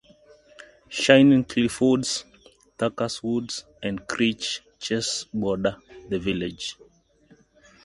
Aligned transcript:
Shining 0.89 1.43
Cliff 1.43 1.79
woods, 1.79 2.25
Thacker's 2.79 3.21
woods 3.21 3.65
and 3.83 4.01
Crich 4.07 4.61
Chase 4.79 5.25
border 5.31 5.77
the 6.09 6.17
village. 6.17 6.75